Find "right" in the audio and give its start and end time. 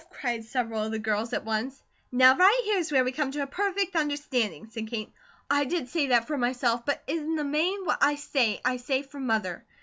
2.35-2.61